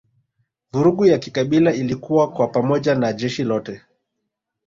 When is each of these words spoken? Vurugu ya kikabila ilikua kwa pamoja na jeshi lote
Vurugu 0.71 1.05
ya 1.05 1.17
kikabila 1.19 1.73
ilikua 1.73 2.31
kwa 2.31 2.47
pamoja 2.47 2.95
na 2.95 3.13
jeshi 3.13 3.43
lote 3.43 3.81